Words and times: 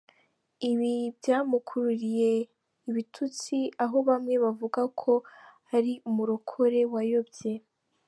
Ibi 0.71 0.93
byamukururiye 1.17 2.31
ibitutsi 2.89 3.57
aho 3.83 3.97
bamwe 4.07 4.35
bavugaga 4.43 4.89
ko 5.01 5.13
‘ari 5.75 5.91
umurokore 6.09 6.79
wayobye’. 6.95 7.51